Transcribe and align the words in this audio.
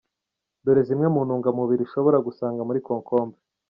Dore 0.63 0.81
zimwe 0.87 1.07
mu 1.13 1.21
ntungamubiri 1.25 1.81
ushobora 1.87 2.17
gusanga 2.27 2.61
muri 2.67 2.79
cocombre. 2.85 3.37